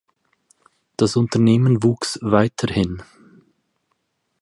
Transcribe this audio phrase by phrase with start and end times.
[0.97, 3.03] Das Unternehmen wuchs weiterhin.